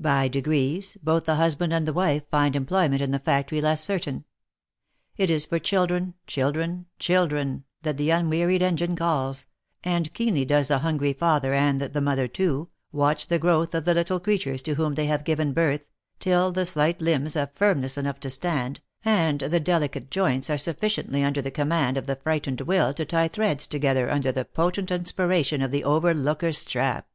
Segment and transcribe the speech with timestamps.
[0.00, 4.24] By degrees, both the husband and the wife find employment in the factory less certain.
[5.18, 9.44] It is for children, children, children, that the unwearied engine calls,
[9.84, 13.92] and keenly does the hungry father, and the mother too, watch the growth of the
[13.92, 18.18] little creatures to whom they have given birth, till the slight limbs have firmness enough
[18.20, 22.94] to stand, and the delicate joints are sufficiently under the command of the frightened will
[22.94, 24.10] to tie threads 204 THE LIFE AND ADVENTURES together
[24.42, 27.06] under the potent inspiration of the overlooker's strap.